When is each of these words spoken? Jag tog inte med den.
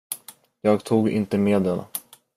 Jag 0.61 0.83
tog 0.83 1.09
inte 1.09 1.37
med 1.37 1.61
den. 1.61 1.81